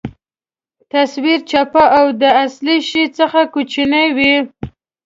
تصویر 0.91 1.39
چپه 1.49 1.83
او 1.99 2.05
د 2.21 2.23
اصلي 2.45 2.77
شي 2.89 3.03
څخه 3.17 3.39
کوچنۍ 3.53 4.07
وي. 4.17 4.33